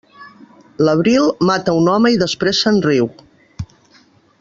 [0.87, 3.15] L'abril, mata un home i després se'n riu.